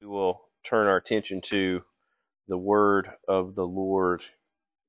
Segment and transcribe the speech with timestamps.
[0.00, 1.82] we will turn our attention to
[2.48, 4.22] the word of the Lord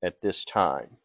[0.04, 0.98] at this time.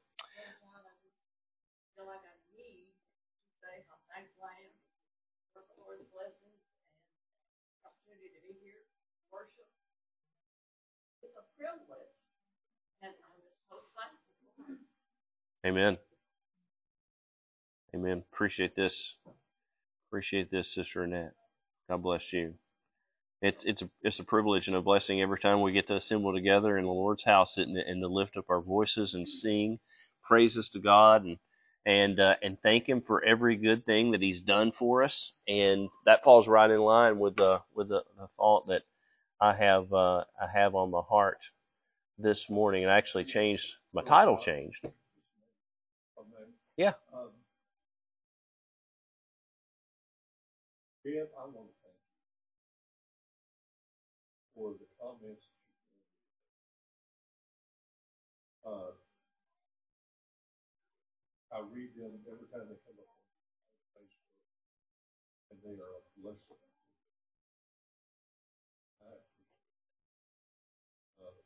[15.66, 15.98] Amen.
[17.94, 18.22] Amen.
[18.32, 19.16] Appreciate this.
[20.08, 21.34] Appreciate this, Sister Annette.
[21.88, 22.54] God bless you.
[23.42, 26.32] It's it's a it's a privilege and a blessing every time we get to assemble
[26.32, 29.78] together in the Lord's house and, and to lift up our voices and sing
[30.24, 31.38] praises to God and
[31.84, 35.32] and uh, and thank Him for every good thing that He's done for us.
[35.46, 38.82] And that falls right in line with the with the, the thought that
[39.40, 41.50] I have uh, I have on my heart
[42.18, 42.84] this morning.
[42.84, 44.88] And I actually changed my title changed.
[46.76, 46.94] Yeah.
[47.14, 47.28] Um,
[55.06, 55.46] comments.
[58.66, 58.90] Uh,
[61.54, 64.34] I read them every time they come up on Facebook,
[65.54, 66.58] and they are a blessing.
[68.98, 69.14] I,
[71.22, 71.38] uh,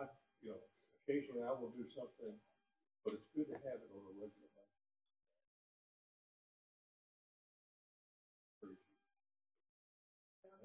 [0.00, 0.08] I,
[0.40, 0.64] you know,
[1.04, 2.32] occasionally I will do something,
[3.04, 4.88] but it's good to have it on a regular basis.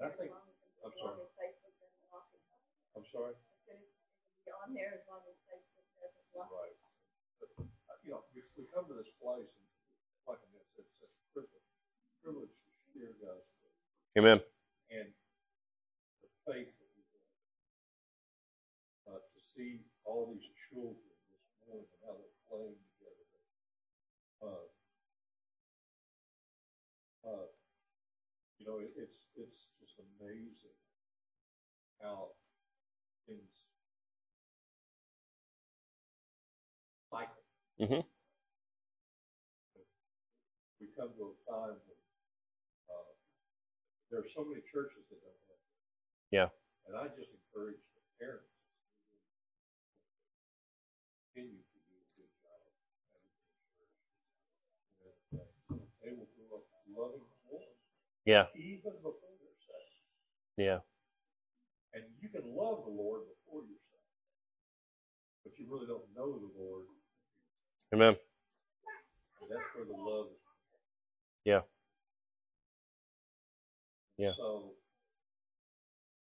[0.00, 0.32] I think,
[6.52, 6.76] right.
[7.40, 7.48] But,
[8.04, 9.68] You know, we, we come to this place, and
[10.28, 11.68] like I said, it's a privilege,
[12.24, 13.76] privilege to share God's word.
[14.18, 14.40] Amen.
[14.90, 15.08] and
[16.24, 17.28] the faith that we have.
[19.08, 21.00] Uh, to see all these children
[21.32, 23.24] this morning and how they're playing together.
[24.44, 24.68] Uh,
[27.28, 27.48] uh,
[28.58, 30.76] you know, it, it's it's just amazing
[32.02, 32.34] how
[37.80, 38.02] Mhm.
[40.80, 42.00] We come to a time when
[42.90, 43.12] uh,
[44.10, 45.58] there are so many churches that don't have.
[45.58, 45.70] it.
[46.30, 46.48] Yeah.
[46.86, 48.62] And I just encourage the parents to
[51.34, 52.62] continue to do a good job
[53.14, 53.94] having a church.
[55.02, 55.46] And, uh,
[56.02, 57.74] they will grow up loving the Lord
[58.26, 58.46] Yeah.
[58.54, 60.06] even before they're saved.
[60.58, 60.80] Yeah.
[61.94, 64.14] And you can love the Lord before you're saved,
[65.44, 66.86] but you really don't know the Lord.
[67.94, 68.16] Amen.
[69.48, 70.28] That's where the love.
[71.44, 71.64] Yeah.
[74.18, 74.32] Yeah.
[74.36, 74.76] So,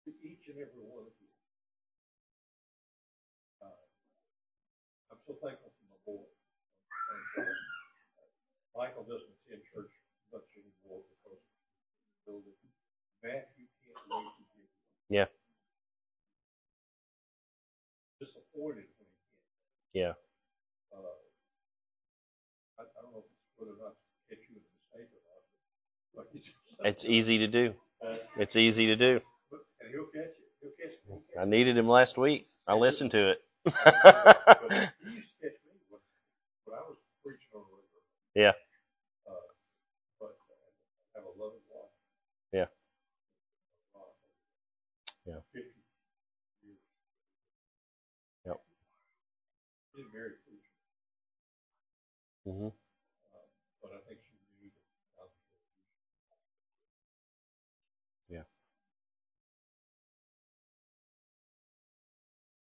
[0.04, 1.30] to each and every one of you,
[3.62, 3.86] uh,
[5.14, 6.26] I'm so thankful for my boy.
[6.26, 8.26] And, uh,
[8.74, 9.94] Michael doesn't attend church
[10.34, 12.58] much anymore because the building.
[13.22, 14.68] Matthew can't wait to get.
[15.08, 15.28] Yeah.
[18.18, 19.94] Disappointed when he can't.
[19.94, 20.14] Yeah.
[20.90, 21.20] Uh,
[22.80, 25.12] I, I don't know if it's whether or not to catch you in a mistake
[25.14, 25.42] or not,
[26.16, 26.23] but like you just said.
[26.84, 27.74] It's easy to do.
[28.36, 29.20] It's easy to do.
[31.38, 32.48] I needed him last week.
[32.66, 33.42] I listened to it.
[33.66, 34.92] yeah.
[35.04, 36.00] he used to catch me when,
[36.64, 38.00] when I was preaching on the river.
[38.34, 38.52] Yeah.
[39.26, 39.32] Uh,
[40.20, 40.36] but
[41.14, 41.92] I have a loving wife.
[42.52, 42.68] Yeah.
[43.94, 44.12] Uh,
[45.26, 45.40] Yeah.
[45.52, 45.80] Fifty
[46.62, 46.80] years.
[48.46, 48.60] Yep.
[49.94, 50.74] She's a married preacher,
[52.44, 52.70] hmm uh,
[53.82, 54.84] but I think she knew that
[55.16, 55.92] God was going to use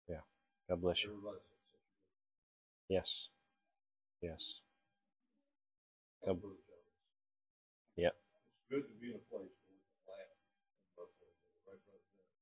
[0.09, 0.23] her.
[0.69, 1.11] God bless you.
[1.11, 1.91] Everybody says such a
[2.89, 3.29] Yes.
[4.23, 4.61] Yes.
[6.27, 6.41] God-.
[7.97, 8.15] Yep.
[8.55, 10.43] It's good to be in a place where we can laugh and
[10.99, 12.37] love one another, right, Brother Jones?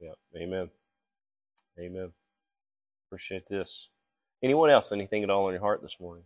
[0.00, 0.16] Yep.
[0.36, 0.70] Amen.
[1.80, 2.12] Amen.
[3.08, 3.88] Appreciate this.
[4.42, 4.92] Anyone else?
[4.92, 6.24] Anything at all on your heart this morning?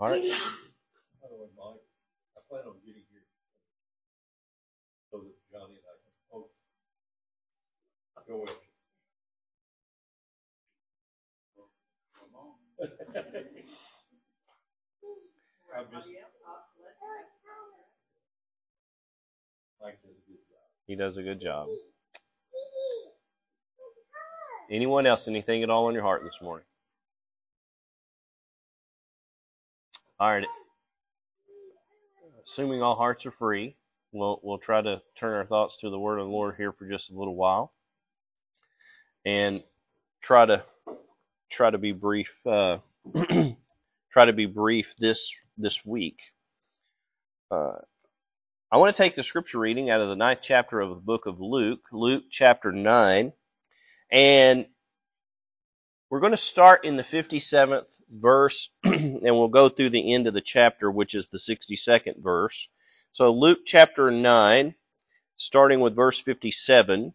[0.00, 0.22] All right.
[1.22, 1.82] By the way, Mike,
[2.36, 3.26] I plan on getting here
[5.12, 6.50] so that Johnny and I can, oh,
[8.28, 8.56] go with you.
[15.76, 16.08] I'm just,
[19.82, 20.58] Mike does good job.
[20.86, 21.68] He does a good job.
[24.70, 25.28] Anyone else?
[25.28, 26.64] Anything at all on your heart this morning?
[30.20, 30.46] All right.
[32.42, 33.76] Assuming all hearts are free,
[34.12, 36.88] we'll we'll try to turn our thoughts to the word of the Lord here for
[36.88, 37.72] just a little while,
[39.24, 39.62] and
[40.22, 40.64] try to
[41.50, 42.34] try to be brief.
[42.46, 42.78] Uh,
[44.10, 46.20] try to be brief this this week.
[47.50, 47.78] Uh,
[48.70, 51.24] I want to take the scripture reading out of the ninth chapter of the book
[51.26, 53.32] of Luke, Luke chapter 9,
[54.12, 54.66] and
[56.10, 60.34] we're going to start in the 57th verse, and we'll go through the end of
[60.34, 62.68] the chapter, which is the 62nd verse.
[63.12, 64.74] So, Luke chapter 9,
[65.36, 67.14] starting with verse 57.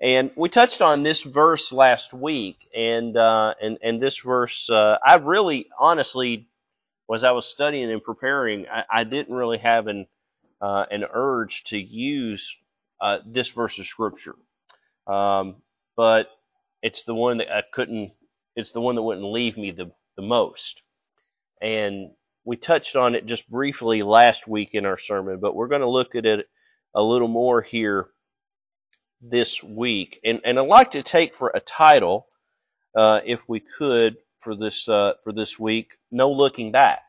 [0.00, 4.98] And we touched on this verse last week, and uh, and and this verse, uh,
[5.04, 6.48] I really, honestly,
[7.14, 10.06] as I was studying and preparing, I, I didn't really have an
[10.60, 12.56] uh, an urge to use
[13.00, 14.36] uh, this verse of scripture,
[15.06, 15.56] um,
[15.96, 16.30] but
[16.82, 18.12] it's the one that I couldn't.
[18.54, 20.82] It's the one that wouldn't leave me the the most,
[21.62, 22.10] and
[22.44, 25.88] we touched on it just briefly last week in our sermon, but we're going to
[25.88, 26.46] look at it
[26.94, 28.08] a little more here
[29.20, 30.20] this week.
[30.24, 32.26] And, and I'd like to take for a title,
[32.94, 37.02] uh, if we could, for this uh, for this week, "No Looking Back."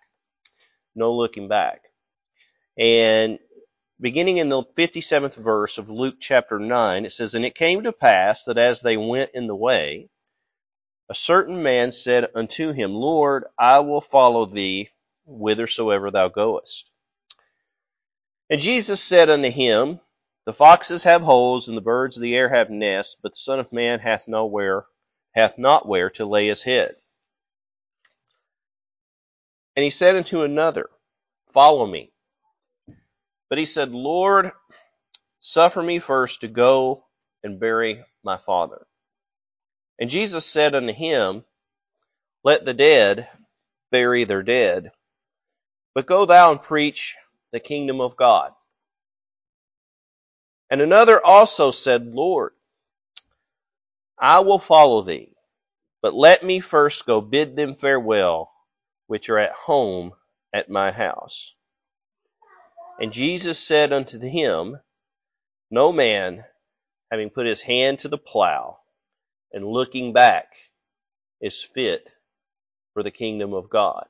[0.98, 1.84] No looking back.
[2.76, 3.38] And
[4.02, 7.94] beginning in the 57th verse of Luke chapter 9, it says, And it came to
[7.94, 10.10] pass that as they went in the way,
[11.08, 14.90] a certain man said unto him, Lord, I will follow thee
[15.26, 16.90] whithersoever thou goest.
[18.50, 20.00] And Jesus said unto him,
[20.48, 23.60] The foxes have holes, and the birds of the air have nests, but the Son
[23.60, 24.86] of Man hath nowhere,
[25.36, 26.96] hath not where to lay his head.
[29.76, 30.90] And he said unto another,
[31.50, 32.14] Follow me.
[33.50, 34.54] But he said, Lord,
[35.42, 37.04] suffer me first to go
[37.44, 38.88] and bury my father.
[40.00, 41.44] And Jesus said unto him,
[42.46, 43.28] Let the dead
[43.92, 44.94] bury their dead,
[45.94, 47.18] but go thou and preach
[47.52, 48.54] the kingdom of God.
[50.70, 52.54] And another also said, Lord,
[54.18, 55.34] I will follow thee,
[56.02, 58.52] but let me first go bid them farewell,
[59.08, 60.14] which are at home
[60.54, 61.56] at my house.
[63.00, 64.80] And Jesus said unto him,
[65.72, 66.44] No man,
[67.12, 68.80] having put his hand to the plow
[69.54, 70.56] and looking back,
[71.42, 72.10] is fit
[72.94, 74.08] for the kingdom of God.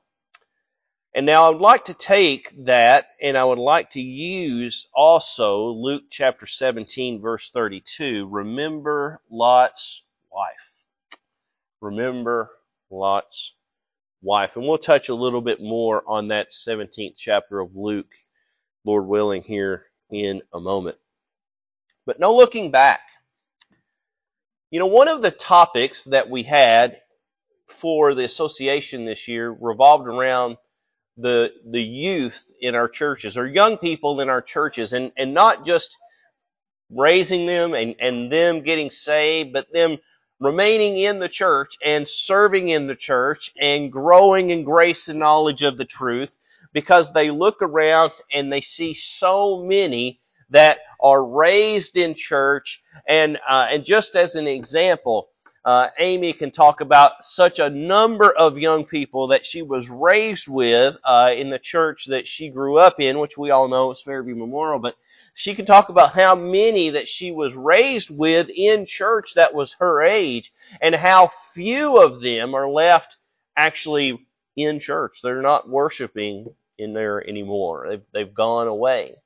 [1.18, 5.70] And now I would like to take that and I would like to use also
[5.70, 8.28] Luke chapter 17 verse 32.
[8.30, 10.70] Remember Lot's wife.
[11.80, 12.52] Remember
[12.88, 13.52] Lot's
[14.22, 14.54] wife.
[14.54, 18.14] And we'll touch a little bit more on that 17th chapter of Luke,
[18.84, 20.98] Lord willing, here in a moment.
[22.06, 23.00] But no looking back.
[24.70, 27.00] You know, one of the topics that we had
[27.66, 30.58] for the association this year revolved around
[31.18, 35.64] the the youth in our churches or young people in our churches and, and not
[35.66, 35.98] just
[36.90, 39.98] raising them and, and them getting saved, but them
[40.40, 45.62] remaining in the church and serving in the church and growing in grace and knowledge
[45.62, 46.38] of the truth
[46.72, 52.82] because they look around and they see so many that are raised in church.
[53.08, 55.30] And uh, and just as an example
[55.68, 60.48] uh, Amy can talk about such a number of young people that she was raised
[60.48, 64.00] with uh, in the church that she grew up in, which we all know is
[64.00, 64.78] Fairview Memorial.
[64.78, 64.96] But
[65.34, 69.74] she can talk about how many that she was raised with in church that was
[69.74, 73.18] her age, and how few of them are left
[73.54, 74.26] actually
[74.56, 75.20] in church.
[75.20, 76.46] They're not worshiping
[76.78, 77.88] in there anymore.
[77.90, 79.16] They've they've gone away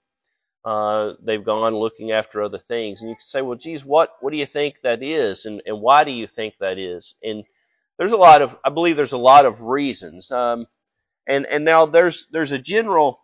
[0.64, 3.00] uh, they've gone looking after other things.
[3.00, 5.46] And you can say, well, geez, what, what do you think that is?
[5.46, 7.14] And, and why do you think that is?
[7.22, 7.44] And
[7.98, 10.30] there's a lot of, I believe there's a lot of reasons.
[10.30, 10.66] Um,
[11.26, 13.20] and, and now there's, there's a general,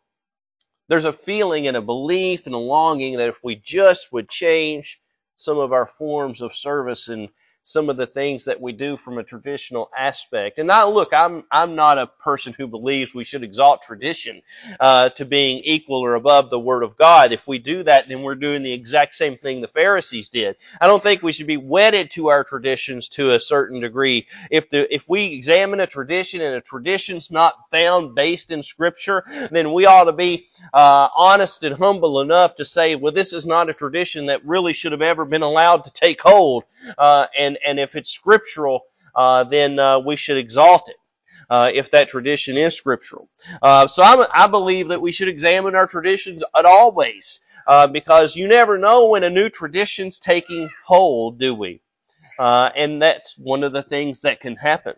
[0.89, 5.01] there's a feeling and a belief and a longing that if we just would change
[5.37, 7.29] some of our forms of service and
[7.69, 10.59] some of the things that we do from a traditional aspect.
[10.59, 14.43] And look, I'm I'm not a person who believes we should exalt tradition
[14.81, 17.33] uh, to being equal or above the Word of God.
[17.33, 20.57] If we do that, then we're doing the exact same thing the Pharisees did.
[20.81, 24.27] I don't think we should be wedded to our traditions to a certain degree.
[24.51, 29.25] If the if we examine a tradition and a tradition's not found based in Scripture,
[29.51, 33.47] then we ought to be uh, honest and humble enough to say, well, this is
[33.47, 36.65] not a tradition that really should have ever been allowed to take hold,
[36.97, 38.83] uh, and and if it's scriptural,
[39.15, 40.97] uh, then uh, we should exalt it.
[41.51, 43.27] Uh, if that tradition is scriptural.
[43.63, 48.37] Uh, so I'm, i believe that we should examine our traditions at always, uh, because
[48.37, 51.81] you never know when a new tradition's taking hold, do we?
[52.39, 54.95] Uh, and that's one of the things that can happen.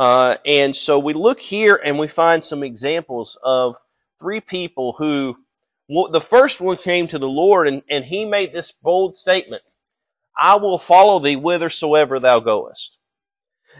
[0.00, 3.76] and so we look here and we find some examples of
[4.18, 5.36] three people who,
[5.88, 9.62] the first one came to the Lord and, and he made this bold statement.
[10.36, 12.98] I will follow thee whithersoever thou goest.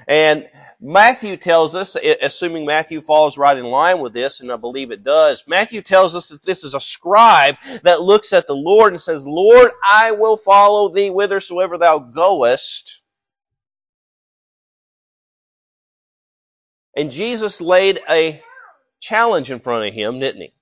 [0.07, 0.49] And
[0.81, 5.05] Matthew tells us, assuming Matthew falls right in line with this, and I believe it
[5.05, 9.01] does, Matthew tells us that this is a scribe that looks at the Lord and
[9.01, 13.01] says, Lord, I will follow thee whithersoever thou goest.
[16.97, 18.43] And Jesus laid a
[19.01, 20.55] challenge in front of him, didn't he?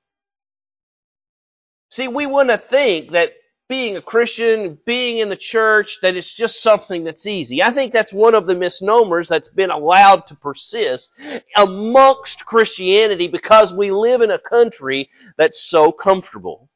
[1.91, 3.33] See, we wouldn't think that
[3.73, 7.63] being a Christian, being in the church, that it's just something that's easy.
[7.63, 11.11] I think that's one of the misnomers that's been allowed to persist
[11.57, 16.69] amongst Christianity because we live in a country that's so comfortable.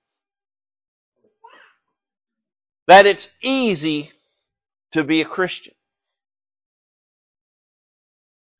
[2.87, 4.11] That it's easy
[4.93, 5.75] to be a Christian.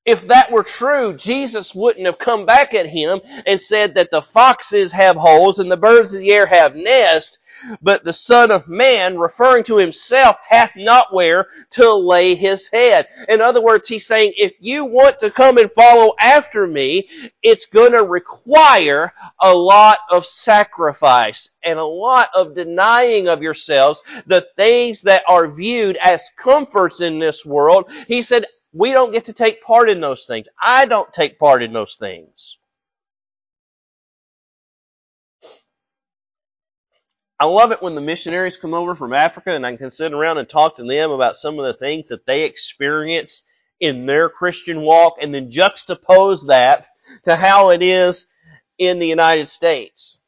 [0.07, 4.23] If that were true, Jesus wouldn't have come back at him and said that the
[4.23, 7.41] foxes have holes and the birds of the air have nests,
[7.83, 13.09] but the Son of Man, referring to himself, hath not where to lay his head.
[13.29, 17.09] In other words, he's saying, if you want to come and follow after me,
[17.43, 24.47] it's gonna require a lot of sacrifice and a lot of denying of yourselves the
[24.57, 27.91] things that are viewed as comforts in this world.
[28.07, 28.47] He said,
[28.77, 30.49] we don't get to take part in those things.
[30.63, 32.59] I don't take part in those things.
[37.41, 40.39] I love it when the missionaries come over from Africa and I can sit around
[40.39, 43.43] and talk to them about some of the things that they experience
[43.81, 46.87] in their Christian walk and then juxtapose that
[47.25, 48.27] to how it is
[48.79, 50.19] in the United States.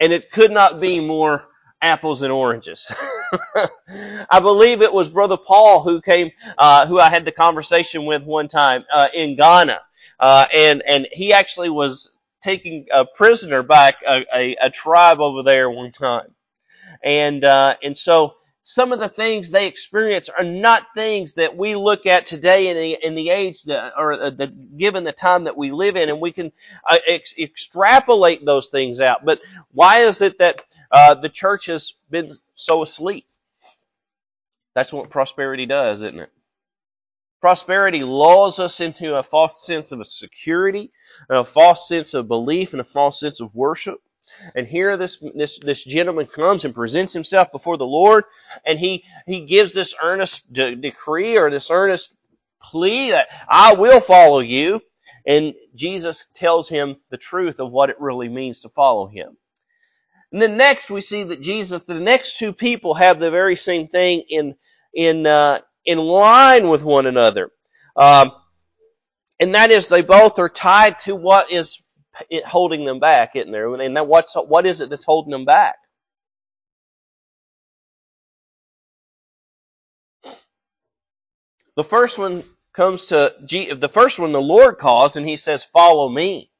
[0.00, 1.44] And it could not be more
[1.82, 2.90] apples and oranges.
[4.30, 8.24] I believe it was Brother Paul who came, uh, who I had the conversation with
[8.24, 9.80] one time uh, in Ghana,
[10.20, 12.10] uh, and and he actually was
[12.40, 16.34] taking a prisoner back a, a, a tribe over there one time,
[17.02, 21.74] and uh, and so some of the things they experience are not things that we
[21.74, 25.56] look at today in the, in the age that, or the, given the time that
[25.56, 26.52] we live in, and we can
[26.88, 29.24] uh, ex- extrapolate those things out.
[29.24, 29.40] But
[29.72, 33.26] why is it that uh, the church has been so asleep?
[34.74, 36.30] That's what prosperity does, isn't it?
[37.40, 40.92] Prosperity lulls us into a false sense of security,
[41.28, 44.00] a false sense of belief, and a false sense of worship.
[44.54, 48.24] And here this, this, this gentleman comes and presents himself before the Lord,
[48.64, 52.14] and he, he gives this earnest de- decree or this earnest
[52.62, 54.80] plea that I will follow you.
[55.26, 59.36] And Jesus tells him the truth of what it really means to follow him.
[60.32, 63.88] And then next we see that Jesus, the next two people have the very same
[63.88, 64.56] thing in,
[64.94, 67.50] in, uh, in line with one another.
[67.96, 68.32] Um,
[69.40, 71.82] and that is they both are tied to what is
[72.46, 73.74] holding them back, isn't there?
[73.74, 75.76] And that what's, what is it that's holding them back?
[81.76, 82.42] The first one
[82.74, 86.51] comes to, G the first one the Lord calls and he says, follow me.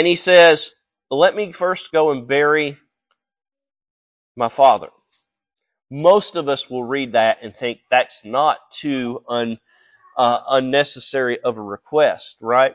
[0.00, 0.72] And he says,
[1.10, 2.78] let me first go and bury
[4.34, 4.88] my father.
[5.90, 9.58] Most of us will read that and think that's not too un,
[10.16, 12.74] uh, unnecessary of a request, right?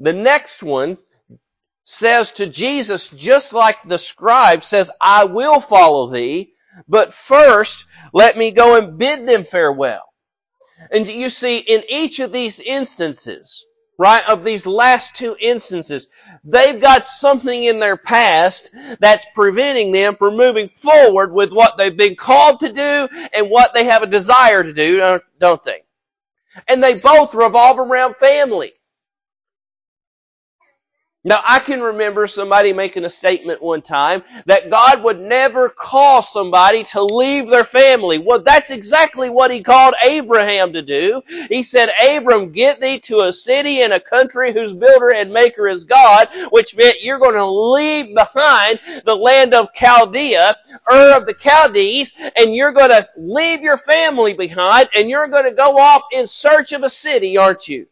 [0.00, 0.98] The next one
[1.84, 6.52] says to Jesus, just like the scribe says, I will follow thee,
[6.86, 10.09] but first let me go and bid them farewell.
[10.90, 13.66] And you see, in each of these instances,
[13.98, 16.08] right, of these last two instances,
[16.42, 21.96] they've got something in their past that's preventing them from moving forward with what they've
[21.96, 25.82] been called to do and what they have a desire to do, don't they?
[26.66, 28.72] And they both revolve around family.
[31.22, 36.22] Now I can remember somebody making a statement one time that God would never call
[36.22, 38.16] somebody to leave their family.
[38.16, 41.22] Well, that's exactly what He called Abraham to do.
[41.50, 45.68] He said, Abram, get thee to a city and a country whose builder and maker
[45.68, 50.56] is God, which meant you're going to leave behind the land of Chaldea,
[50.90, 55.44] Ur of the Chaldees, and you're going to leave your family behind and you're going
[55.44, 57.88] to go off in search of a city, aren't you?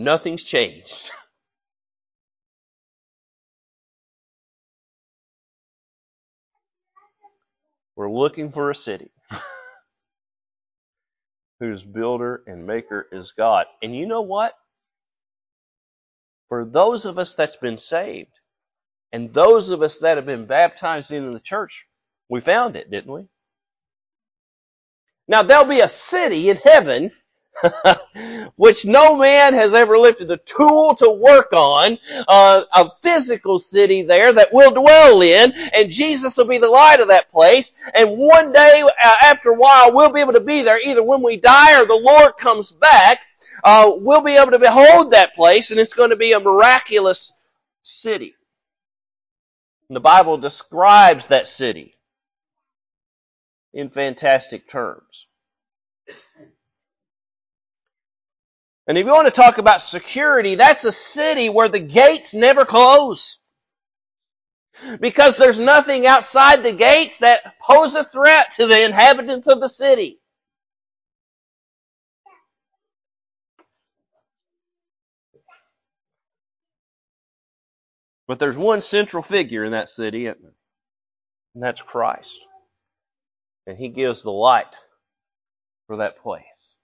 [0.00, 1.12] Nothing's changed.
[7.96, 9.10] We're looking for a city
[11.60, 13.66] whose builder and maker is God.
[13.82, 14.54] And you know what?
[16.48, 18.30] For those of us that's been saved,
[19.12, 21.86] and those of us that have been baptized into the church,
[22.28, 23.26] we found it, didn't we?
[25.28, 27.10] Now there'll be a city in heaven
[28.56, 34.02] which no man has ever lifted a tool to work on, uh, a physical city
[34.02, 38.16] there that we'll dwell in, and Jesus will be the light of that place, and
[38.16, 41.36] one day, uh, after a while, we'll be able to be there either when we
[41.36, 43.20] die or the Lord comes back,
[43.64, 47.32] uh, we'll be able to behold that place, and it's going to be a miraculous
[47.82, 48.34] city.
[49.88, 51.96] And the Bible describes that city
[53.72, 55.26] in fantastic terms.
[58.90, 62.64] And if you want to talk about security, that's a city where the gates never
[62.64, 63.38] close.
[64.98, 69.68] Because there's nothing outside the gates that pose a threat to the inhabitants of the
[69.68, 70.18] city.
[78.26, 80.52] But there's one central figure in that city, and
[81.54, 82.40] that's Christ.
[83.68, 84.74] And He gives the light
[85.86, 86.74] for that place.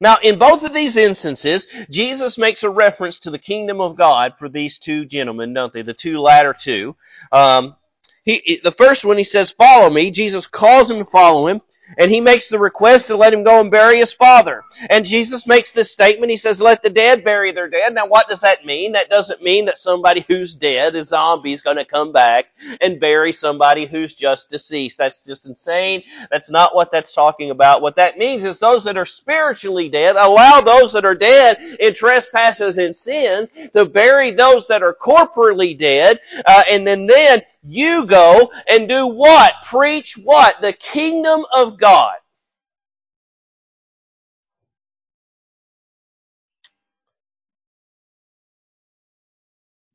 [0.00, 4.38] Now, in both of these instances, Jesus makes a reference to the kingdom of God
[4.38, 5.82] for these two gentlemen, don't they?
[5.82, 6.96] The two latter two.
[7.32, 7.76] Um,
[8.24, 10.10] he, the first one, he says, follow me.
[10.10, 11.62] Jesus calls him to follow him.
[11.98, 14.64] And he makes the request to let him go and bury his father.
[14.90, 16.30] And Jesus makes this statement.
[16.30, 17.94] He says, let the dead bury their dead.
[17.94, 18.92] Now what does that mean?
[18.92, 22.46] That doesn't mean that somebody who's dead, a zombie, is going to come back
[22.80, 24.98] and bury somebody who's just deceased.
[24.98, 26.02] That's just insane.
[26.30, 27.82] That's not what that's talking about.
[27.82, 31.94] What that means is those that are spiritually dead, allow those that are dead in
[31.94, 36.20] trespasses and sins to bury those that are corporally dead.
[36.44, 39.54] Uh, and then then you go and do what?
[39.64, 40.60] Preach what?
[40.60, 42.14] The kingdom of God.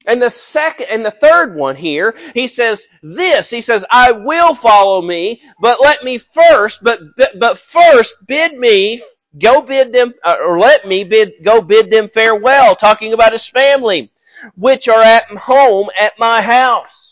[0.06, 4.56] And the second, and the third one here, he says this, he says, I will
[4.56, 9.02] follow me, but let me first, but, but, first bid me,
[9.40, 13.48] go bid them, uh, or let me bid, go bid them farewell, talking about his
[13.48, 14.12] family,
[14.58, 17.11] which are at home at my house.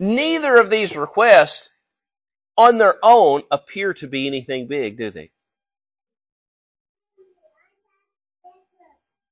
[0.00, 1.70] Neither of these requests
[2.56, 5.30] on their own appear to be anything big, do they?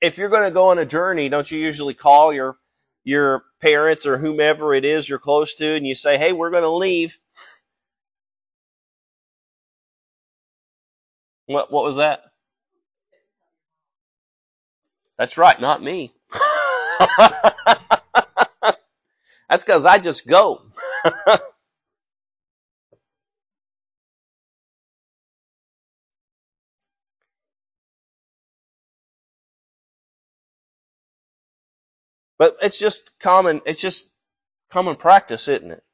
[0.01, 2.57] If you're going to go on a journey, don't you usually call your
[3.05, 6.64] your parents or whomever it is you're close to and you say, "Hey, we're going
[6.64, 7.18] to leave."
[11.46, 12.22] What what was that?
[15.18, 16.12] That's right, not me.
[19.53, 20.62] That's because I just go.
[32.38, 34.09] but it's just common, it's just
[34.71, 35.85] common practice, isn't it?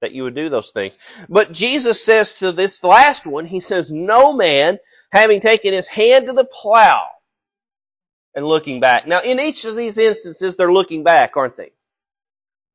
[0.00, 0.98] That you would do those things.
[1.28, 4.78] But Jesus says to this last one, He says, no man
[5.12, 7.06] having taken his hand to the plow
[8.34, 9.06] and looking back.
[9.06, 11.70] Now in each of these instances, they're looking back, aren't they?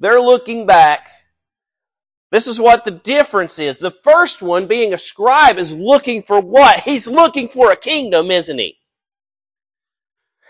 [0.04, 1.10] They're looking back.
[2.30, 3.80] This is what the difference is.
[3.80, 6.82] The first one, being a scribe, is looking for what?
[6.82, 8.78] He's looking for a kingdom, isn't he?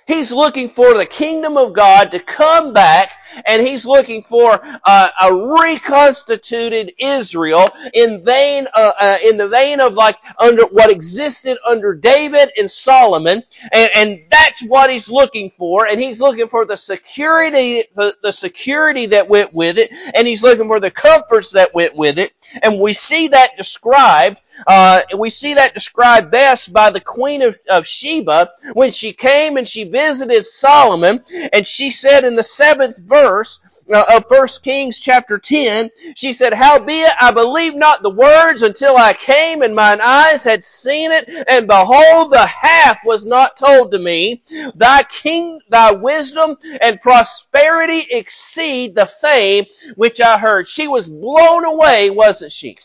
[0.07, 3.11] He's looking for the kingdom of God to come back
[3.45, 9.79] and he's looking for uh, a reconstituted Israel in vein, uh, uh, in the vein
[9.79, 15.51] of like under what existed under David and Solomon, and, and, that's what he's looking
[15.51, 15.85] for.
[15.85, 20.43] And he's looking for the security, the, the security that went with it, and he's
[20.43, 22.33] looking for the comforts that went with it.
[22.61, 24.37] And we see that described.
[24.67, 29.57] Uh, we see that described best by the Queen of, of Sheba when she came
[29.57, 33.59] and she visited Solomon, and she said in the seventh verse
[33.91, 38.95] uh, of First Kings chapter 10, she said, Howbeit I believed not the words until
[38.97, 43.91] I came and mine eyes had seen it, and behold, the half was not told
[43.91, 44.43] to me.
[44.75, 50.67] Thy king, thy wisdom and prosperity exceed the fame which I heard.
[50.67, 52.77] She was blown away, wasn't she?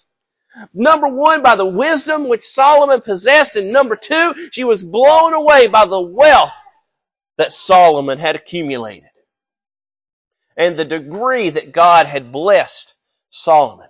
[0.74, 5.66] Number one, by the wisdom which Solomon possessed, and number two, she was blown away
[5.66, 6.52] by the wealth
[7.38, 9.08] that Solomon had accumulated
[10.56, 12.94] and the degree that God had blessed
[13.30, 13.88] Solomon.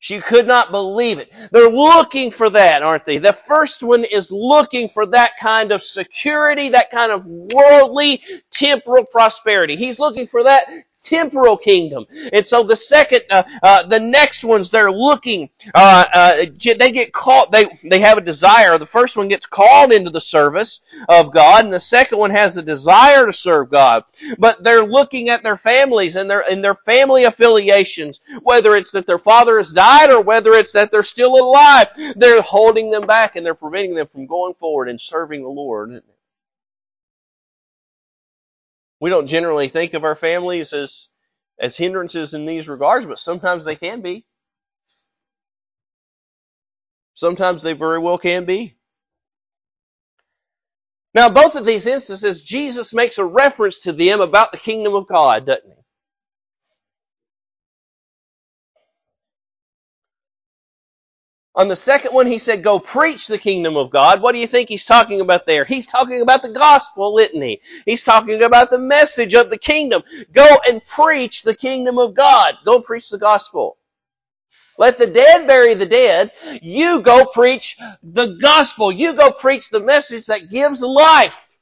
[0.00, 1.32] She could not believe it.
[1.50, 3.18] They're looking for that, aren't they?
[3.18, 9.06] The first one is looking for that kind of security, that kind of worldly, temporal
[9.06, 9.74] prosperity.
[9.76, 10.66] He's looking for that
[11.02, 12.04] temporal kingdom.
[12.32, 16.46] And so the second, uh, uh, the next ones, they're looking, uh, uh,
[16.78, 18.78] they get caught, they, they have a desire.
[18.78, 22.56] The first one gets called into the service of God, and the second one has
[22.56, 24.04] a desire to serve God.
[24.38, 29.06] But they're looking at their families and their, and their family affiliations, whether it's that
[29.06, 31.88] their father has died or whether it's that they're still alive.
[32.16, 36.02] They're holding them back and they're preventing them from going forward and serving the Lord.
[39.00, 41.08] We don't generally think of our families as,
[41.60, 44.26] as hindrances in these regards, but sometimes they can be.
[47.14, 48.76] Sometimes they very well can be.
[51.14, 55.08] Now, both of these instances, Jesus makes a reference to them about the kingdom of
[55.08, 55.77] God, doesn't he?
[61.58, 64.22] On the second one, he said, go preach the kingdom of God.
[64.22, 65.64] What do you think he's talking about there?
[65.64, 67.60] He's talking about the gospel, isn't he?
[67.84, 70.02] He's talking about the message of the kingdom.
[70.32, 72.54] Go and preach the kingdom of God.
[72.64, 73.76] Go preach the gospel.
[74.78, 76.30] Let the dead bury the dead.
[76.62, 78.92] You go preach the gospel.
[78.92, 81.58] You go preach the message that gives life.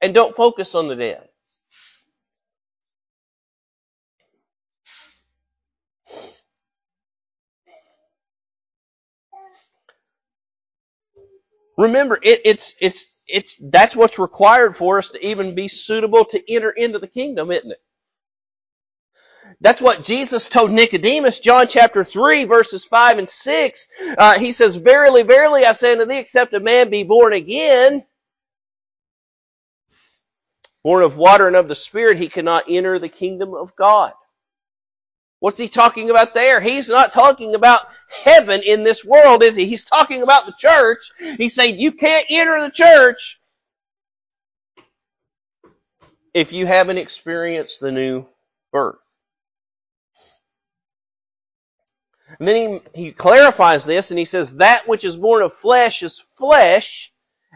[0.00, 1.28] And don't focus on the dead.
[11.78, 16.52] Remember, it, it's, it's, it's, that's what's required for us to even be suitable to
[16.54, 17.82] enter into the kingdom, isn't it?
[19.60, 23.88] That's what Jesus told Nicodemus, John chapter 3, verses 5 and 6.
[24.18, 28.04] Uh, he says, Verily, verily, I say unto thee, except a man be born again,
[30.84, 34.12] born of water and of the Spirit, he cannot enter the kingdom of God.
[35.46, 36.60] What's he talking about there?
[36.60, 37.86] He's not talking about
[38.24, 39.64] heaven in this world, is he?
[39.64, 41.12] He's talking about the church.
[41.38, 43.40] He's saying you can't enter the church
[46.34, 48.26] if you haven't experienced the new
[48.72, 48.96] birth.
[52.40, 56.02] And then he, he clarifies this and he says, that which is born of flesh
[56.02, 57.12] is flesh,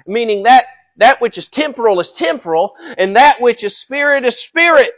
[0.07, 0.67] meaning that,
[0.99, 4.93] that which is temporal is temporal, and that which is spirit is spirit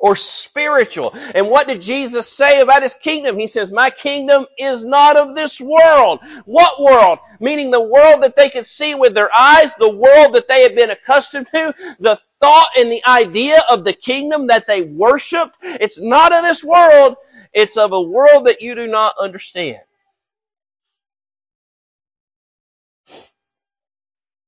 [0.00, 1.14] or spiritual.
[1.34, 3.38] And what did Jesus say about his kingdom?
[3.38, 6.20] He says, my kingdom is not of this world.
[6.46, 7.20] What world?
[7.38, 10.74] Meaning the world that they could see with their eyes, the world that they had
[10.74, 15.58] been accustomed to, the thought and the idea of the kingdom that they worshiped.
[15.62, 17.16] It's not of this world.
[17.52, 19.80] It's of a world that you do not understand.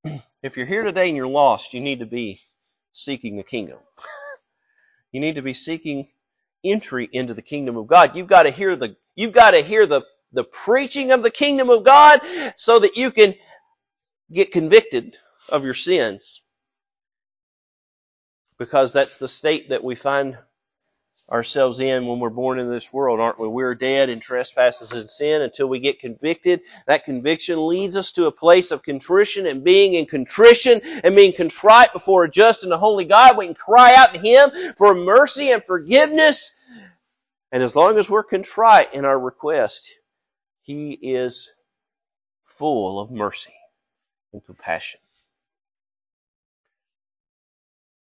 [0.43, 2.41] If you're here today and you're lost, you need to be
[2.93, 3.79] seeking the kingdom.
[5.13, 6.09] You need to be seeking
[6.65, 8.17] entry into the kingdom of God.
[8.17, 11.71] You've got to hear the, you've got to hear the, the preaching of the kingdom
[11.71, 12.21] of God
[12.57, 13.35] so that you can
[14.33, 15.19] get convicted
[15.51, 16.43] of your sins.
[18.59, 20.39] Because that's the state that we find
[21.31, 23.49] ourselves in when we're born into this world, aren't we?
[23.49, 26.61] We're dead in trespasses and sin until we get convicted.
[26.87, 31.33] That conviction leads us to a place of contrition and being in contrition and being
[31.33, 33.37] contrite before a just and a holy God.
[33.37, 36.53] We can cry out to Him for mercy and forgiveness.
[37.51, 39.93] And as long as we're contrite in our request,
[40.63, 41.51] He is
[42.45, 43.55] full of mercy
[44.33, 45.01] and compassion.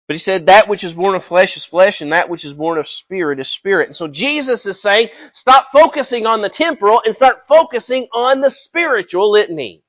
[0.08, 2.54] But he said that which is born of flesh is flesh and that which is
[2.54, 3.88] born of spirit is spirit.
[3.88, 8.52] And so Jesus is saying, stop focusing on the temporal and start focusing on the
[8.52, 9.84] spiritual litany.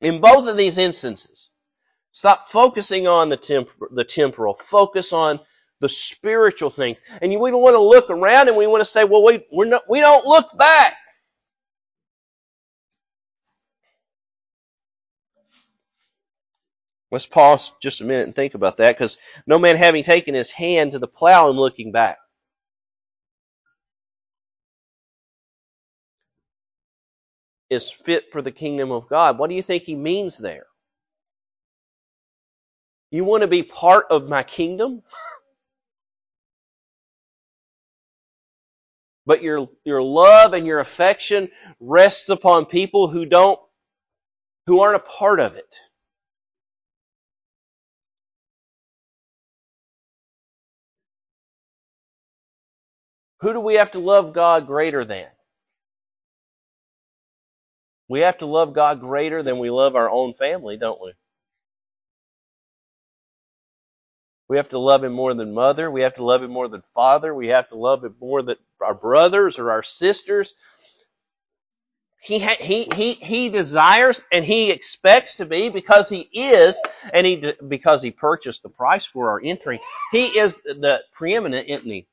[0.00, 1.50] In both of these instances,
[2.12, 4.54] stop focusing on the, temp- the temporal.
[4.54, 5.40] Focus on
[5.80, 6.98] the spiritual things.
[7.22, 9.82] And we want to look around and we want to say, well, we, we're not,
[9.90, 10.96] we don't look back.
[17.10, 20.50] Let's pause just a minute and think about that because no man having taken his
[20.50, 22.18] hand to the plow and looking back.
[27.70, 29.38] Is fit for the kingdom of God.
[29.38, 30.66] What do you think he means there?
[33.10, 35.02] You want to be part of my kingdom?
[39.26, 43.60] But your, your love and your affection rests upon people who don't,
[44.66, 45.76] who aren't a part of it.
[53.40, 55.26] Who do we have to love God greater than?
[58.08, 61.12] We have to love God greater than we love our own family, don't we?
[64.48, 65.90] We have to love Him more than mother.
[65.90, 67.34] We have to love Him more than father.
[67.34, 70.52] We have to love Him more than our brothers or our sisters.
[72.20, 76.80] he ha- he he he desires and he expects to be because he is
[77.14, 79.80] and he because he purchased the price for our entry.
[80.12, 82.08] He is the preeminent, isn't he?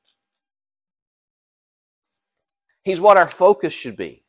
[2.86, 4.22] He's what our focus should be.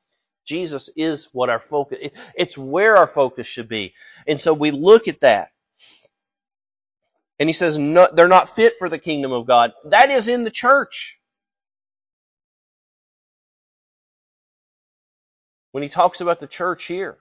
[0.44, 2.10] Jesus is what our focus.
[2.36, 3.94] It's where our focus should be,
[4.26, 5.50] and so we look at that.
[7.38, 9.74] And he says, no, they're not fit for the kingdom of God.
[9.86, 11.20] That is in the church.
[15.72, 17.20] When he talks about the church here,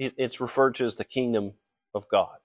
[0.00, 1.52] it's referred to as the kingdom
[1.94, 2.36] of God.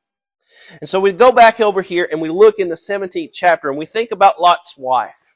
[0.80, 3.80] And so we go back over here and we look in the 17th chapter and
[3.80, 5.27] we think about Lot's wife.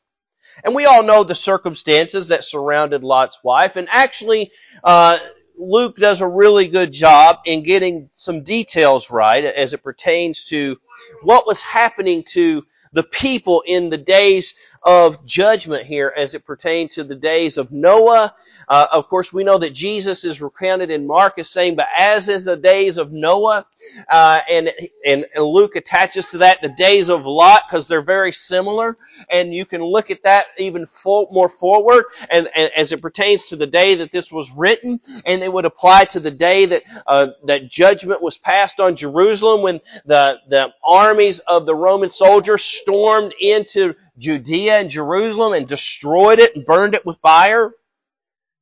[0.64, 3.76] And we all know the circumstances that surrounded Lot's wife.
[3.76, 4.52] And actually,
[4.84, 5.20] uh,
[5.58, 10.80] Luke does a really good job in getting some details right as it pertains to
[11.22, 14.54] what was happening to the people in the days
[14.84, 18.34] of judgment here as it pertained to the days of Noah.
[18.68, 22.30] Uh, of course, we know that Jesus is recounted in Mark as saying, but as
[22.30, 23.66] is the days of Noah,
[24.10, 24.72] uh, and,
[25.06, 28.98] and, and Luke attaches to that the days of Lot because they're very similar,
[29.30, 33.46] and you can look at that even full, more forward, and, and, as it pertains
[33.46, 36.84] to the day that this was written, and it would apply to the day that
[37.08, 42.64] uh, that judgment was passed on Jerusalem when the the armies of the Roman soldiers
[42.64, 47.72] stormed into Judea and Jerusalem and destroyed it and burned it with fire.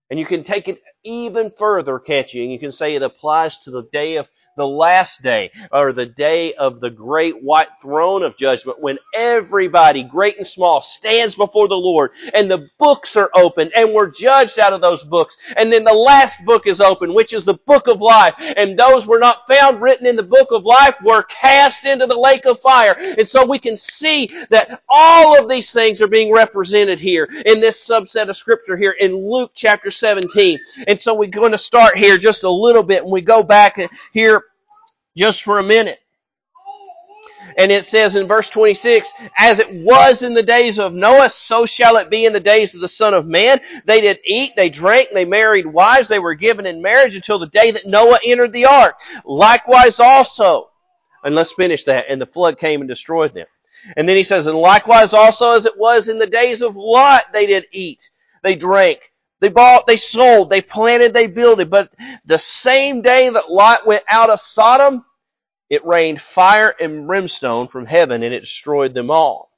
[0.10, 2.44] And you can take it even further, can't you?
[2.44, 6.06] And you can say it applies to the day of the last day, or the
[6.06, 11.68] day of the great white throne of judgment, when everybody, great and small, stands before
[11.68, 15.38] the Lord, and the books are open, and we're judged out of those books.
[15.56, 18.36] And then the last book is open, which is the book of life.
[18.38, 22.20] And those were not found written in the book of life were cast into the
[22.20, 22.96] lake of fire.
[23.18, 27.60] And so we can see that all of these things are being represented here in
[27.60, 30.60] this subset of scripture here in Luke chapter 17.
[30.88, 33.80] And so we're going to start here just a little bit, and we go back
[34.12, 34.44] here
[35.20, 36.00] just for a minute.
[37.58, 41.66] And it says in verse 26, as it was in the days of Noah, so
[41.66, 43.60] shall it be in the days of the Son of Man.
[43.84, 47.48] They did eat, they drank, they married wives, they were given in marriage until the
[47.48, 48.96] day that Noah entered the ark.
[49.26, 50.70] Likewise also,
[51.22, 53.48] and let's finish that, and the flood came and destroyed them.
[53.98, 57.34] And then he says, and likewise also as it was in the days of Lot,
[57.34, 58.10] they did eat,
[58.42, 59.02] they drank,
[59.42, 61.70] they bought, they sold, they planted, they builded.
[61.70, 61.92] But
[62.26, 65.04] the same day that Lot went out of Sodom,
[65.70, 69.52] it rained fire and brimstone from heaven and it destroyed them all.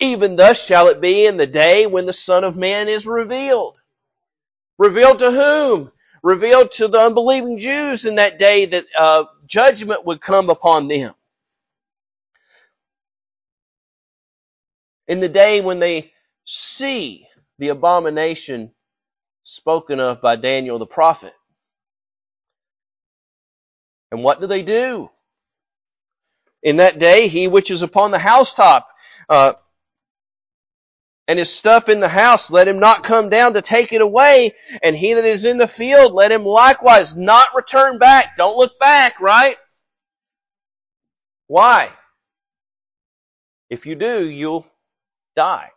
[0.00, 3.76] Even thus shall it be in the day when the Son of Man is revealed.
[4.78, 5.92] Revealed to whom?
[6.22, 11.14] Revealed to the unbelieving Jews in that day that uh, judgment would come upon them.
[15.08, 16.12] In the day when they
[16.44, 17.26] see
[17.58, 18.72] the abomination
[19.44, 21.34] spoken of by Daniel the prophet.
[24.10, 25.10] And what do they do?
[26.62, 28.88] In that day, he which is upon the housetop,
[29.28, 29.52] uh,
[31.28, 34.52] and his stuff in the house, let him not come down to take it away.
[34.82, 38.36] And he that is in the field, let him likewise not return back.
[38.38, 39.58] Don't look back, right?
[41.46, 41.90] Why?
[43.68, 44.66] If you do, you'll
[45.36, 45.70] die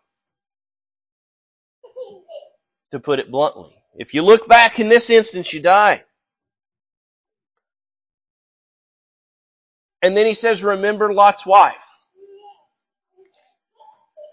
[2.91, 3.75] to put it bluntly.
[3.95, 6.03] If you look back in this instance, you die.
[10.01, 11.85] And then he says, remember Lot's wife.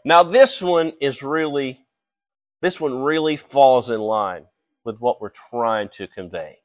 [0.05, 1.79] Now this one is really,
[2.63, 4.47] this one really falls in line
[4.85, 6.59] with what we're trying to convey.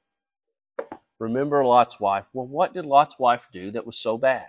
[1.19, 2.25] Remember Lot's wife.
[2.33, 4.47] Well, what did Lot's wife do that was so bad?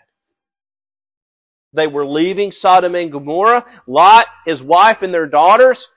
[1.72, 3.64] They were leaving Sodom and Gomorrah.
[3.86, 5.90] Lot, his wife, and their daughters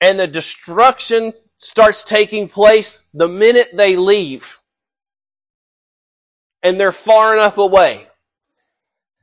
[0.00, 4.57] and the destruction starts taking place the minute they leave.
[6.62, 8.06] And they're far enough away.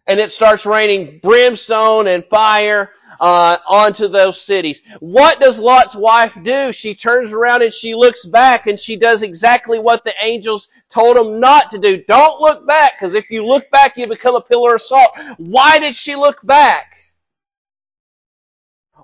[0.08, 4.82] And it starts raining brimstone and fire uh, onto those cities.
[5.00, 6.72] What does Lot's wife do?
[6.72, 11.18] She turns around and she looks back and she does exactly what the angels told
[11.18, 12.02] them not to do.
[12.04, 15.18] Don't look back because if you look back you become a pillar of salt.
[15.38, 16.94] Why did she look back?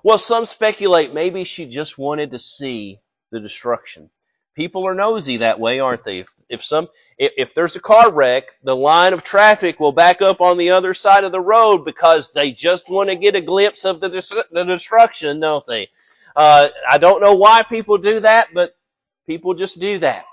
[0.04, 4.10] Well, some speculate maybe she just wanted to see the destruction.
[4.54, 6.18] People are nosy that way, aren't they?
[6.20, 10.20] If, if some, if, if, there's a car wreck, the line of traffic will back
[10.20, 13.40] up on the other side of the road because they just want to get a
[13.40, 14.10] glimpse of the,
[14.50, 15.88] the destruction, don't they?
[16.36, 18.76] Uh, I don't know why people do that, but
[19.26, 20.26] people just do that.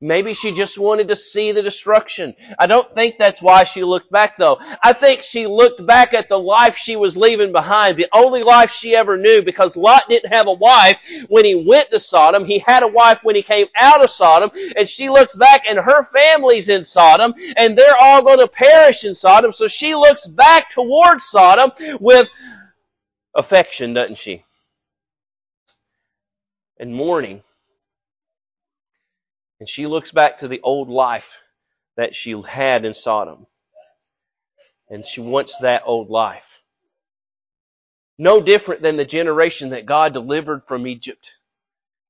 [0.00, 2.34] Maybe she just wanted to see the destruction.
[2.58, 4.58] I don't think that's why she looked back though.
[4.82, 8.70] I think she looked back at the life she was leaving behind, the only life
[8.70, 12.44] she ever knew because Lot didn't have a wife when he went to Sodom.
[12.44, 15.78] He had a wife when he came out of Sodom and she looks back and
[15.78, 19.52] her family's in Sodom and they're all going to perish in Sodom.
[19.52, 22.28] So she looks back towards Sodom with
[23.34, 24.44] affection, doesn't she?
[26.78, 27.42] And mourning.
[29.64, 31.38] And she looks back to the old life
[31.96, 33.46] that she had in Sodom.
[34.90, 36.60] And she wants that old life.
[38.18, 41.38] No different than the generation that God delivered from Egypt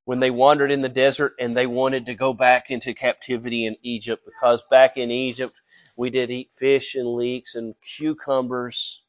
[0.04, 3.76] when they wandered in the desert and they wanted to go back into captivity in
[3.82, 5.54] Egypt because back in Egypt
[5.96, 9.00] we did eat fish and leeks and cucumbers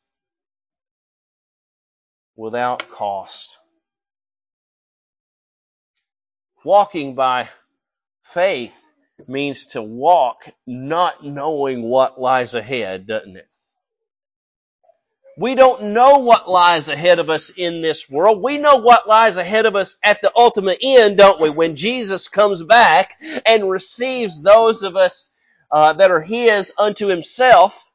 [2.36, 3.58] without cost.
[6.64, 7.50] Walking by
[8.26, 8.86] Faith
[9.28, 13.48] means to walk not knowing what lies ahead, doesn't it?
[15.38, 18.42] We don't know what lies ahead of us in this world.
[18.42, 21.50] We know what lies ahead of us at the ultimate end, don't we?
[21.50, 25.30] When Jesus comes back and receives those of us
[25.72, 27.90] uh, that are His unto Himself,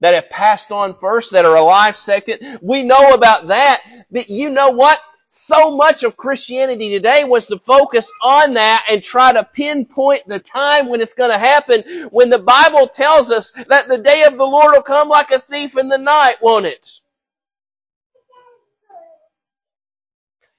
[0.00, 2.58] that have passed on first, that are alive second.
[2.62, 5.00] We know about that, but you know what?
[5.34, 10.40] So much of Christianity today was to focus on that and try to pinpoint the
[10.40, 14.38] time when it's going to happen when the Bible tells us that the day of
[14.38, 17.01] the Lord will come like a thief in the night, won't it?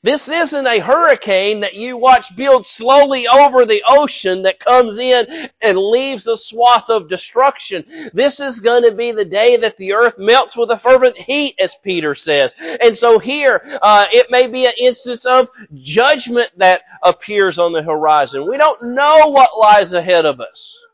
[0.04, 5.50] This isn't a hurricane that you watch build slowly over the ocean that comes in
[5.62, 7.86] and leaves a swath of destruction.
[8.13, 11.56] This is going to be the day that the earth melts with a fervent heat,
[11.58, 12.54] as Peter says.
[12.60, 17.82] And so here, uh, it may be an instance of judgment that appears on the
[17.82, 18.46] horizon.
[18.46, 20.86] We don't know what lies ahead of us.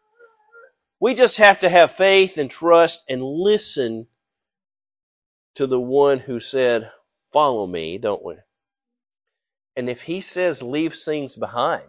[1.00, 4.06] We just have to have faith and trust and listen
[5.56, 6.92] to the one who said,
[7.34, 8.36] follow me, don't we?
[9.80, 11.86] And if he says leave things behind,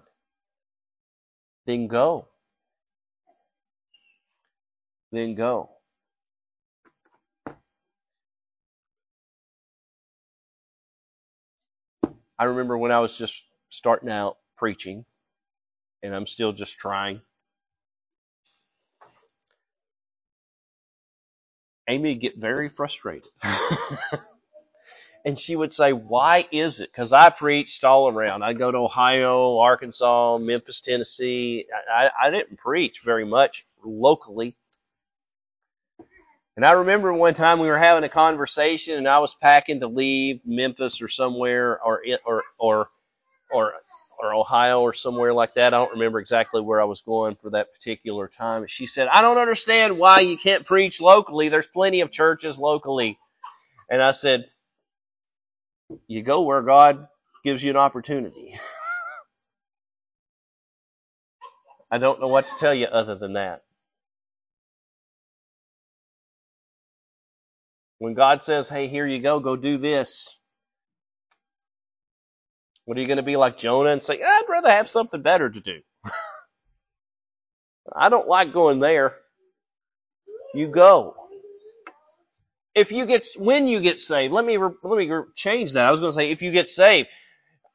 [1.66, 2.28] then go.
[5.10, 5.70] Then go.
[12.38, 15.04] I remember when I was just starting out preaching,
[16.04, 17.20] and I'm still just trying.
[21.88, 23.26] Amy get very frustrated.
[25.24, 26.90] and she would say, Why is it?
[26.92, 28.42] Because I preached all around.
[28.42, 31.66] I'd go to Ohio, Arkansas, Memphis, Tennessee.
[31.92, 34.54] I, I didn't preach very much locally.
[36.56, 39.86] And I remember one time we were having a conversation, and I was packing to
[39.88, 42.88] leave Memphis or somewhere, or or or
[43.50, 43.74] or
[44.18, 45.72] or Ohio or somewhere like that.
[45.72, 48.66] I don't remember exactly where I was going for that particular time.
[48.66, 51.48] She said, "I don't understand why you can't preach locally.
[51.48, 53.18] There's plenty of churches locally."
[53.88, 54.50] And I said,
[56.06, 57.08] you go where God
[57.44, 58.58] gives you an opportunity.
[61.90, 63.62] I don't know what to tell you other than that.
[67.98, 70.36] When God says, hey, here you go, go do this,
[72.84, 75.50] what are you going to be like Jonah and say, I'd rather have something better
[75.50, 75.80] to do?
[77.94, 79.16] I don't like going there.
[80.54, 81.19] You go.
[82.74, 85.86] If you get, when you get saved, let me, let me change that.
[85.86, 87.08] I was going to say, if you get saved,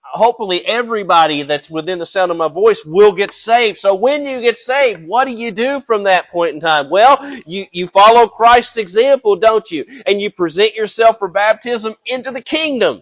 [0.02, 3.78] hopefully everybody that's within the sound of my voice will get saved.
[3.78, 6.90] So when you get saved, what do you do from that point in time?
[6.90, 9.86] Well, you, you follow Christ's example, don't you?
[10.08, 13.02] And you present yourself for baptism into the kingdom.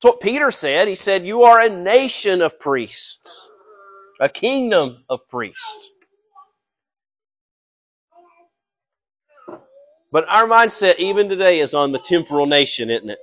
[0.00, 0.88] That's what Peter said.
[0.88, 3.48] He said, you are a nation of priests.
[4.18, 5.90] A kingdom of priests.
[10.12, 13.18] But our mindset even today is on the temporal nation, isn't it?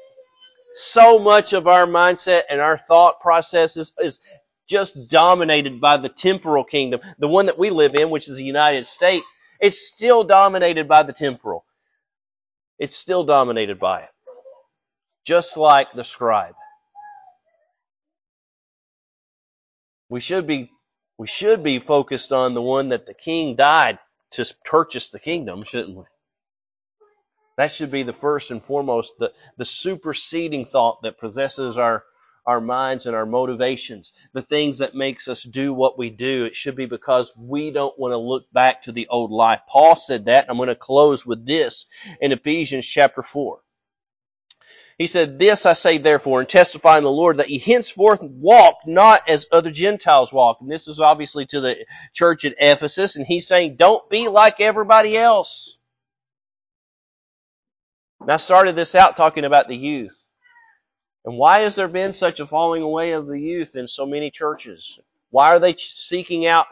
[0.74, 4.20] So much of our mindset and our thought processes is
[4.68, 8.44] just dominated by the temporal kingdom, the one that we live in, which is the
[8.44, 9.32] United States.
[9.60, 11.64] It's still dominated by the temporal.
[12.80, 14.10] It's still dominated by it.
[15.26, 16.56] Just like the scribe.
[20.10, 20.72] We should be
[21.20, 24.00] we should be focused on the one that the king died
[24.32, 26.06] to purchase the kingdom, shouldn't we?
[27.60, 32.06] That should be the first and foremost, the, the superseding thought that possesses our,
[32.46, 36.46] our minds and our motivations, the things that makes us do what we do.
[36.46, 39.60] It should be because we don't want to look back to the old life.
[39.68, 40.46] Paul said that.
[40.48, 41.86] I'm going to close with this
[42.22, 43.60] in Ephesians chapter 4.
[44.98, 48.78] He said, This I say therefore, and testify in the Lord, that ye henceforth walk
[48.86, 50.60] not as other Gentiles walk.
[50.62, 54.62] And this is obviously to the church at Ephesus, and he's saying, Don't be like
[54.62, 55.79] everybody else.
[58.22, 60.26] And I started this out talking about the youth.
[61.26, 64.32] And why has there been such a falling away of the youth in so many
[64.32, 65.00] churches?
[65.32, 66.68] Why are they seeking out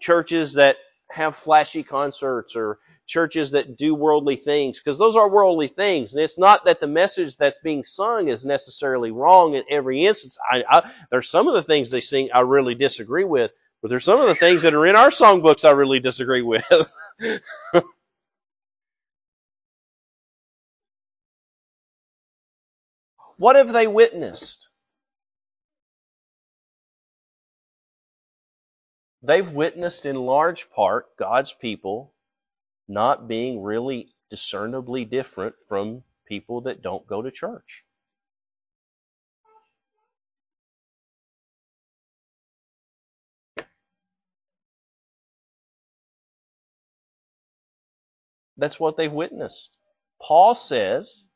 [0.00, 0.76] churches that
[1.10, 4.80] have flashy concerts or churches that do worldly things?
[4.80, 6.14] Because those are worldly things.
[6.14, 10.38] And it's not that the message that's being sung is necessarily wrong in every instance.
[10.50, 13.52] I, I, there's some of the things they sing I really disagree with,
[13.82, 16.64] but there's some of the things that are in our songbooks I really disagree with.
[23.36, 24.68] what have they witnessed?
[29.24, 32.12] they've witnessed in large part God's people
[32.86, 37.84] not being really discernibly different from people that don't go to church.
[48.56, 49.76] That's what they've witnessed.
[50.20, 51.26] Paul says,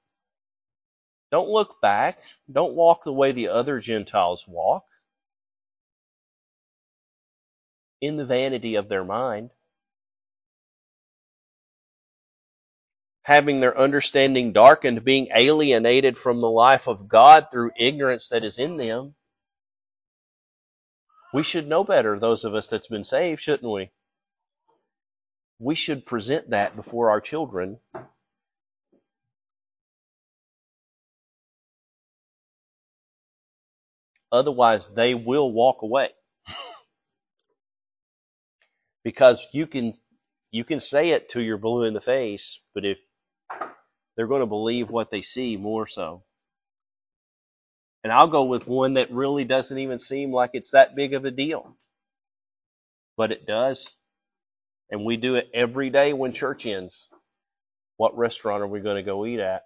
[1.31, 2.21] don't look back.
[2.51, 4.85] Don't walk the way the other Gentiles walk.
[8.01, 9.51] in the vanity of their mind,
[13.23, 18.59] having their understanding darkened, being alienated from the life of God through ignorance that is
[18.59, 19.15] in them.
[21.35, 23.91] We should know better, those of us that's been saved, shouldn't we?
[25.59, 27.81] We should present that before our children.
[34.33, 36.11] Otherwise, they will walk away
[39.05, 39.93] because you can
[40.51, 42.99] you can say it to your blue in the face, but if
[44.17, 46.23] they're going to believe what they see more so.
[48.05, 51.25] And I'll go with one that really doesn't even seem like it's that big of
[51.25, 51.77] a deal.
[53.17, 53.97] But it does.
[54.91, 57.09] And we do it every day when church ends.
[57.97, 59.65] What restaurant are we going to go eat at?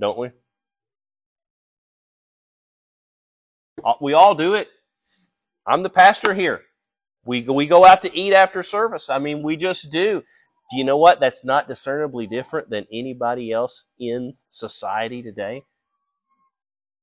[0.00, 0.30] Don't we?
[3.84, 4.68] Uh, we all do it.
[5.66, 6.62] I'm the pastor here.
[7.26, 9.10] We we go out to eat after service.
[9.10, 10.22] I mean, we just do.
[10.70, 11.20] Do you know what?
[11.20, 15.62] That's not discernibly different than anybody else in society today.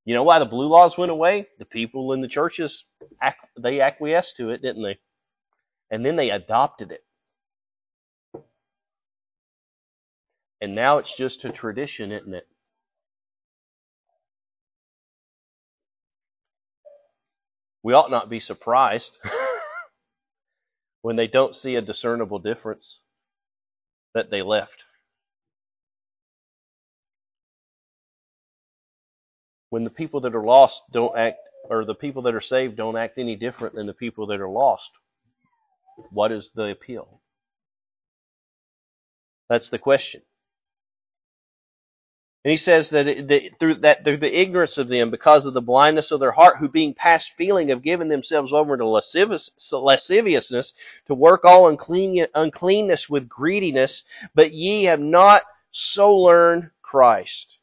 [0.06, 1.48] You know why the blue laws went away?
[1.60, 2.86] The people in the churches
[3.60, 5.00] they acquiesced to it, didn't they?
[5.92, 7.04] And then they adopted it.
[10.62, 12.48] And now it's just a tradition, isn't it?
[17.84, 19.18] We ought not be surprised
[21.02, 23.02] when they don't see a discernible difference
[24.16, 24.86] that they left.
[29.70, 32.98] When the people that are lost don't act, or the people that are saved don't
[32.98, 34.92] act any different than the people that are lost,
[36.12, 37.22] what is the appeal?
[39.50, 40.22] That's the question.
[42.44, 46.12] And he says that, through that through the ignorance of them, because of the blindness
[46.12, 50.74] of their heart, who being past feeling have given themselves over to lascivious, lasciviousness,
[51.06, 57.60] to work all unclean, uncleanness with greediness, but ye have not so learned Christ.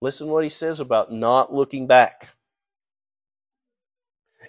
[0.00, 2.28] Listen what he says about not looking back.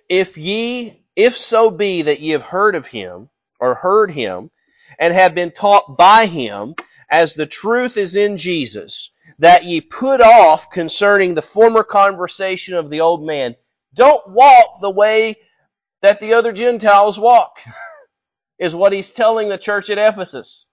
[0.08, 3.30] If ye, if so be that ye have heard of him,
[3.60, 4.52] or heard him,
[5.00, 6.76] and have been taught by him,
[7.12, 12.89] as the truth is in Jesus, that ye put off concerning the former conversation of
[12.89, 13.55] the old man.
[13.93, 15.36] Don't walk the way
[16.01, 17.59] that the other Gentiles walk,
[18.59, 20.66] is what he's telling the church at Ephesus.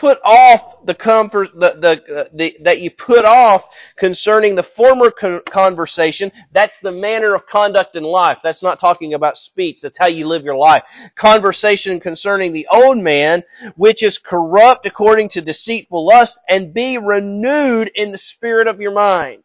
[0.00, 6.32] Put off the comfort the, the, the, that you put off concerning the former conversation.
[6.52, 8.40] That's the manner of conduct in life.
[8.42, 9.82] That's not talking about speech.
[9.82, 10.84] That's how you live your life.
[11.16, 13.44] Conversation concerning the old man
[13.76, 18.92] which is corrupt according to deceitful lust and be renewed in the spirit of your
[18.92, 19.44] mind.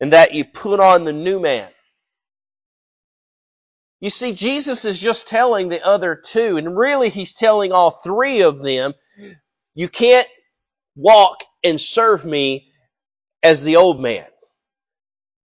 [0.00, 1.68] And that you put on the new man
[4.04, 8.42] you see, Jesus is just telling the other two, and really he's telling all three
[8.42, 8.92] of them,
[9.74, 10.28] you can't
[10.94, 12.70] walk and serve me
[13.42, 14.26] as the old man.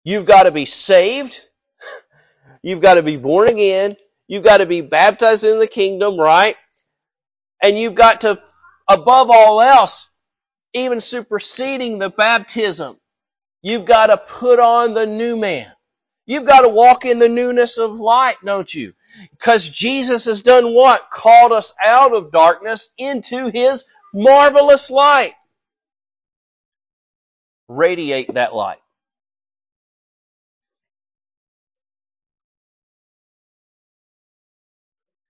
[0.05, 1.41] You've got to be saved.
[2.63, 3.91] You've got to be born again.
[4.29, 6.55] You've got to be baptized in the kingdom, right?
[7.61, 8.41] And you've got to,
[8.89, 10.09] above all else,
[10.75, 12.99] even superseding the baptism,
[13.63, 15.73] you've got to put on the new man.
[16.27, 18.93] You've got to walk in the newness of light, don't you?
[19.33, 21.11] Because Jesus has done what?
[21.13, 25.35] Called us out of darkness into His marvelous light.
[27.69, 28.79] Radiate that light.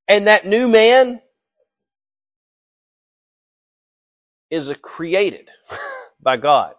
[0.09, 1.21] And that new man
[4.51, 5.51] is created
[6.23, 6.75] by God.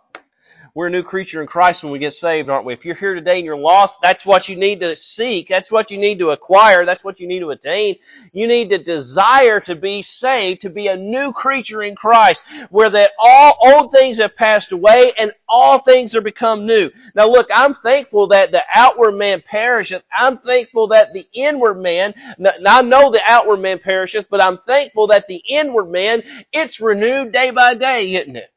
[0.75, 2.73] We're a new creature in Christ when we get saved, aren't we?
[2.73, 5.47] If you're here today and you're lost, that's what you need to seek.
[5.47, 6.85] That's what you need to acquire.
[6.85, 7.95] That's what you need to attain.
[8.33, 12.89] You need to desire to be saved, to be a new creature in Christ, where
[12.89, 16.91] that all old things have passed away and all things are become new.
[17.15, 20.03] Now look, I'm thankful that the outward man perisheth.
[20.11, 24.57] I'm thankful that the inward man, now I know the outward man perisheth, but I'm
[24.57, 26.21] thankful that the inward man,
[26.51, 28.51] it's renewed day by day, isn't it?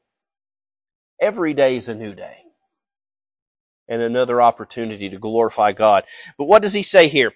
[1.20, 2.36] Every day is a new day.
[3.88, 6.04] And another opportunity to glorify God.
[6.36, 7.32] But what does he say here?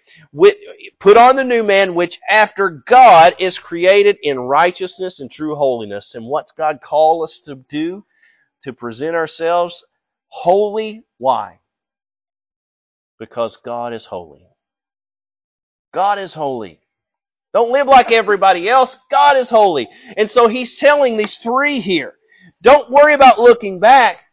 [1.01, 6.15] Put on the new man, which after God is created in righteousness and true holiness.
[6.15, 8.05] And what's God call us to do?
[8.65, 9.85] To present ourselves
[10.29, 11.05] holy.
[11.19, 11.61] Why?
[13.19, 14.47] Because God is holy.
[15.93, 16.81] God is holy.
[17.55, 18.99] Don't live like everybody else.
[19.11, 19.89] God is holy.
[20.17, 22.15] And so he's telling these three here.
[22.63, 24.25] Don't worry about looking back.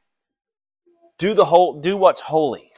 [1.18, 2.72] Do the whole, do what's holy.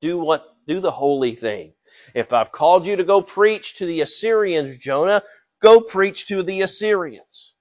[0.00, 1.72] do what, do the holy thing.
[2.14, 5.22] If I've called you to go preach to the Assyrians, Jonah,
[5.60, 7.54] go preach to the Assyrians.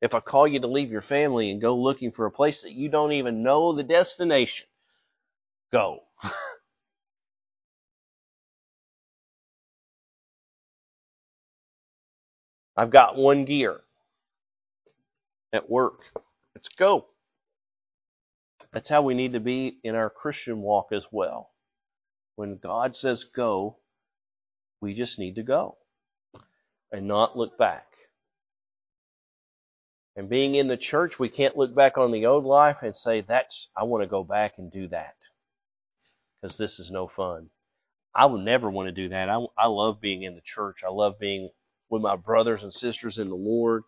[0.00, 2.72] If I call you to leave your family and go looking for a place that
[2.72, 4.66] you don't even know the destination,
[5.72, 6.00] go.
[12.76, 13.80] I've got one gear
[15.52, 16.00] at work.
[16.54, 17.06] Let's go.
[18.72, 21.50] That's how we need to be in our Christian walk as well.
[22.36, 23.76] When God says go,
[24.80, 25.76] we just need to go
[26.90, 27.86] and not look back.
[30.16, 33.20] And being in the church, we can't look back on the old life and say,
[33.20, 35.14] that's, I want to go back and do that.
[36.40, 37.50] Because this is no fun.
[38.14, 39.28] I would never want to do that.
[39.28, 40.84] I, I love being in the church.
[40.84, 41.50] I love being
[41.94, 43.84] with my brothers and sisters in the Lord.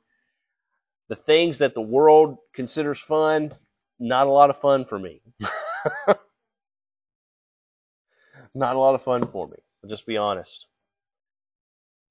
[1.08, 3.54] The things that the world considers fun,
[4.00, 5.22] not a lot of fun for me.
[8.54, 9.58] not a lot of fun for me.
[9.84, 10.68] I'll just be honest.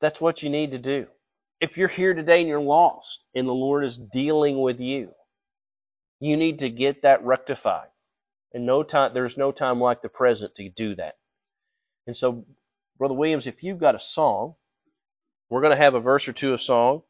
[0.02, 1.08] That's what you need to do.
[1.62, 5.12] If you're here today and you're lost and the Lord is dealing with you,
[6.20, 7.88] you need to get that rectified.
[8.54, 11.16] And no time, there's no time like the present to do that.
[12.08, 12.46] And so,
[12.98, 14.56] Brother Williams, if you've got a song,
[15.50, 17.02] we're going to have a verse or two of song.